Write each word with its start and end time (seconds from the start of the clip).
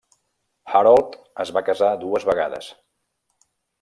Harold 0.77 1.13
es 1.45 1.51
va 1.57 1.63
casar 1.67 1.91
dues 2.05 2.25
vegades. 2.31 2.71